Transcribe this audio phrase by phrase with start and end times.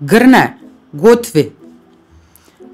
[0.00, 0.58] Грне,
[0.92, 1.52] готви.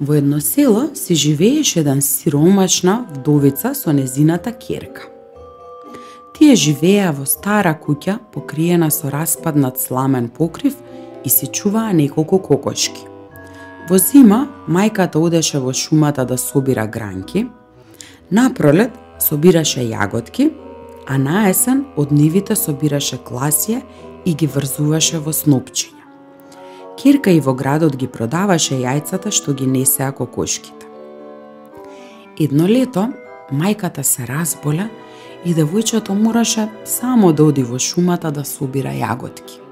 [0.00, 5.04] Во едно село се живееше еден сиромашна вдовица со незината керка.
[6.32, 10.80] Тие живееа во стара куќа покриена со распаднат сламен покрив
[11.24, 13.04] и се чуваа неколку кокошки.
[13.90, 17.50] Во зима, мајката одеше во шумата да собира гранки,
[18.30, 20.50] на пролет собираше јаготки,
[21.06, 23.84] а на есен од нивите собираше класија
[24.24, 25.99] и ги врзуваше во снопчиња.
[27.00, 30.84] Кирка и во градот ги продаваше јајцата што ги несеа кокошките.
[32.36, 33.06] Едно лето,
[33.48, 34.90] мајката се разболя
[35.44, 39.62] и девојчето мораше само да оди во шумата да собира јаготки.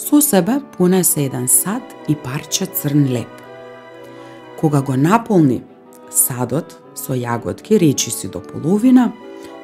[0.00, 3.42] Со себе понесе еден сад и парче црн леп.
[4.60, 5.62] Кога го наполни
[6.10, 9.12] садот со јаготки, речи си до половина,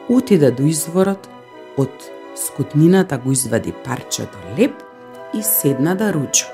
[0.09, 1.31] отиде до изворот,
[1.79, 4.77] од скутнината го извади парчето леп
[5.33, 6.45] и седна да руча.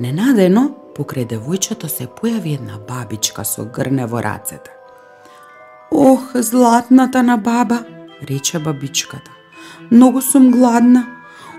[0.00, 4.70] Ненадено, покрај девојчето се појави една бабичка со грне во рацете.
[5.90, 7.84] Ох, златната на баба,
[8.22, 9.30] рече бабичката.
[9.90, 11.06] Многу сум гладна.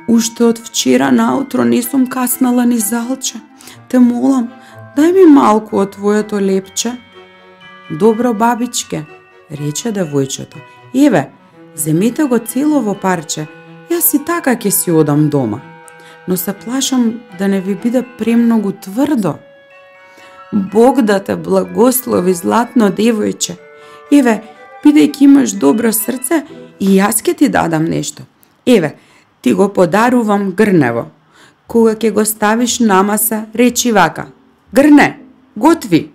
[0.07, 3.37] Уште од вчера наутро не сум каснала ни залче.
[3.89, 4.49] Те молам,
[4.97, 6.97] дај ми малку од твоето лепче.
[7.89, 9.05] Добро, бабичке,
[9.51, 10.57] рече девојчето.
[10.93, 11.29] Еве,
[11.75, 13.47] земете го целово парче,
[13.89, 15.61] јас и така ќе си одам дома.
[16.27, 19.35] Но се плашам да не ви биде премногу тврдо.
[20.53, 23.57] Бог да те благослови, златно девојче.
[24.11, 24.43] Еве,
[24.85, 26.43] бидејќи имаш добро срце,
[26.79, 28.23] и јас ќе ти дадам нешто.
[28.65, 28.95] Еве,
[29.41, 31.09] ти го подарувам грнево.
[31.67, 34.27] Кога ќе го ставиш на маса, речи вака.
[34.73, 35.19] Грне,
[35.55, 36.13] готви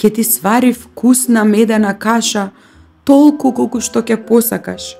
[0.00, 2.50] Ке ти свари вкусна медена каша,
[3.04, 4.96] толку колку што ќе посакаш.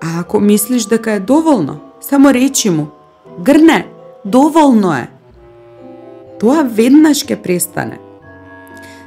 [0.00, 2.90] А ако мислиш дека е доволно, само речи му,
[3.38, 3.86] грне,
[4.24, 5.08] доволно е.
[6.40, 7.98] Тоа веднаш ќе престане.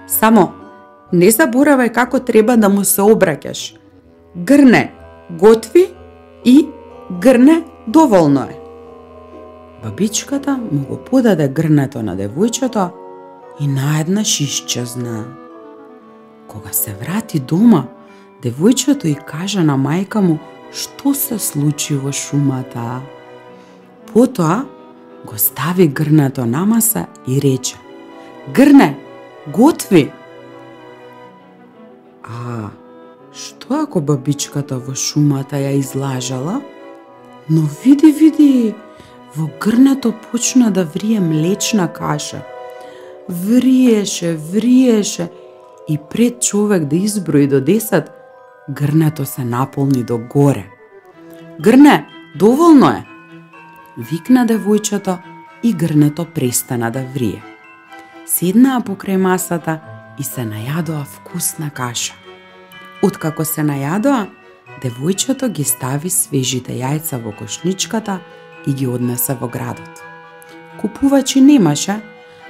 [0.07, 0.51] Само,
[1.11, 3.75] не заборавај како треба да му се обраќаш.
[4.35, 4.91] Грне,
[5.29, 5.87] готви
[6.45, 6.67] и
[7.21, 8.59] грне, доволно е.
[9.83, 12.89] Бабичката му го подаде грнето на девојчето,
[13.59, 15.25] и наеднаш исчезна.
[16.47, 17.83] Кога се врати дома,
[18.43, 20.39] девојчето и кажа на мајка му
[20.71, 23.01] што се случи во шумата.
[24.15, 24.63] Потоа
[25.25, 27.75] го стави грнето на маса и рече
[28.53, 28.97] Грне,
[29.47, 30.11] готви!
[32.23, 32.69] А,
[33.33, 36.61] што ако бабичката во шумата ја излажала?
[37.49, 38.75] Но види, види,
[39.35, 42.41] во грнето почна да врие млечна каша–
[43.29, 45.31] вриеше, вриеше
[45.89, 48.07] и пред човек да изброи до 10,
[48.69, 50.65] грнето се наполни до горе.
[51.61, 53.14] Грне, доволно е!
[53.97, 55.17] Викна девојчето
[55.63, 57.39] и грнето престана да врие.
[58.27, 59.77] Седнаа покрај масата
[60.19, 62.11] и се најадоа вкусна каша.
[63.01, 64.25] Откако се најадоа,
[64.83, 68.19] девојчето ги стави свежите јајца во кошничката
[68.67, 70.03] и ги однесе во градот.
[70.81, 71.95] Купувачи немаше,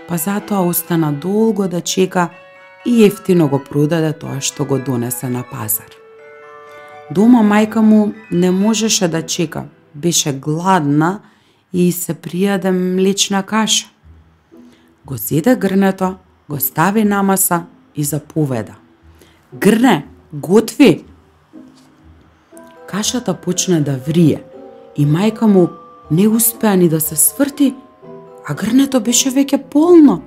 [0.08, 2.30] па затоа остана долго да чека
[2.86, 5.94] и ефтино го продаде тоа што го донесе на пазар.
[7.12, 11.22] Дома мајка му не можеше да чека, беше гладна
[11.76, 13.88] и се пријаде млечна каша.
[15.06, 16.16] Го зеде грнето,
[16.50, 17.66] го стави на маса
[17.96, 18.76] и заповеда.
[19.54, 21.04] Грне, готви!
[22.88, 24.44] Кашата почна да врие
[24.98, 25.68] и мајка му
[26.12, 27.74] не успеа ни да се сврти
[28.48, 30.20] а грнето беше веќе полно.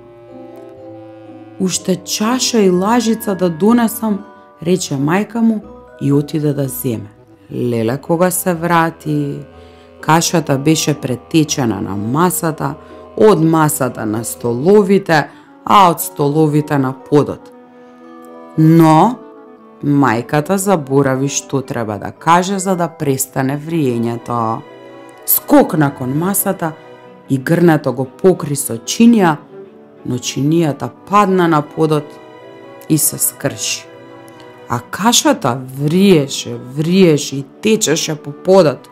[1.60, 4.18] Уште чаша и лажица да донесам,
[4.62, 5.60] рече мајка му
[6.02, 7.10] и отиде да земе.
[7.52, 9.38] Леле кога се врати,
[10.00, 12.74] кашата беше претечена на масата,
[13.16, 15.28] од масата на столовите,
[15.64, 17.52] а од столовите на подот.
[18.58, 19.18] Но,
[19.84, 24.60] мајката заборави што треба да каже за да престане вриењето.
[25.26, 26.72] Скокна кон масата
[27.30, 29.36] и грнето го покри со чинија,
[30.06, 32.04] но чинијата падна на подот
[32.88, 33.84] и се скрши.
[34.68, 38.88] А кашата вриеше, вриеше и течеше по подот.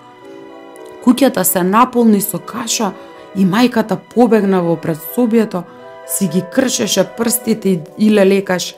[1.06, 2.90] Куќата се наполни со каша
[3.38, 5.62] и мајката побегна во предсобието,
[6.08, 8.74] си ги кршеше прстите и лелекаш.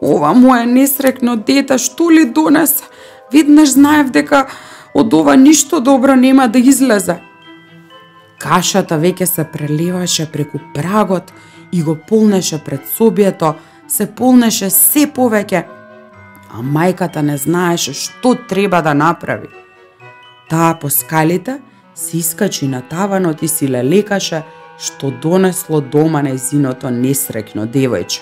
[0.00, 2.84] Ова моја несрекно дете, што ли донесе?
[3.32, 4.46] Веднаш знаев дека
[4.94, 7.18] од ова ништо добро нема да излезе.
[8.38, 11.32] Кашата веќе се преливаше преку прагот
[11.72, 13.54] и го полнеше пред собието,
[13.88, 15.64] се полнеше се повеќе,
[16.54, 19.63] а мајката не знаеше што треба да направи.
[20.54, 21.60] Таа по скалите
[21.94, 24.44] се искачи на таванот и си лелекаше
[24.78, 28.20] што донесло дома незиното несреќно девојче.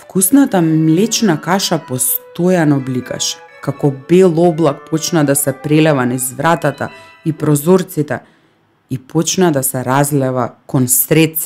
[0.00, 6.88] Вкусната млечна каша постојано бликаше, како бел облак почна да се прелева низ вратата
[7.24, 8.18] и прозорците
[8.90, 11.38] и почна да се разлева кон сред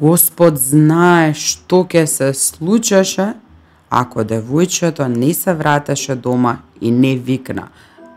[0.00, 3.34] Господ знае што ќе се случеше
[3.90, 7.68] ако девојчето не се вратеше дома и не викна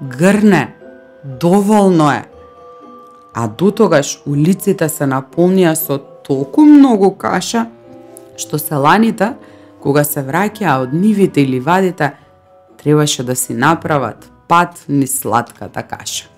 [0.01, 0.75] Грне,
[1.24, 2.25] доволно е.
[3.34, 7.68] А дотогаш улиците се наполнија со толку многу каша,
[8.40, 9.34] што селаните,
[9.84, 12.13] кога се враќаа од нивите или вадите,
[12.80, 16.30] требаше да си направат пат ни сладката каша.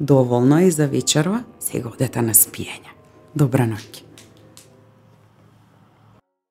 [0.00, 2.92] Доволно е и за вечерва, сега одете на спиење.
[3.34, 4.07] Добра ноќ.